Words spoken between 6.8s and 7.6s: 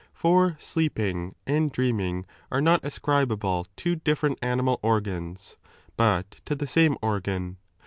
II organ.